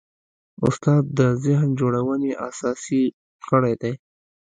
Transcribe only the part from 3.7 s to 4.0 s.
دی.